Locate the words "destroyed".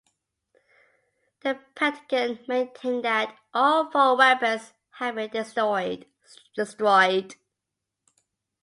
5.29-6.07